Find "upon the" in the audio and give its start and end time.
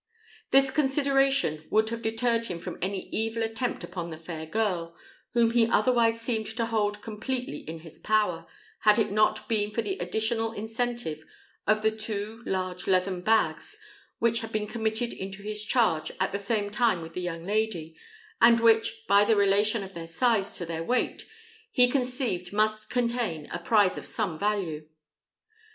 3.83-4.17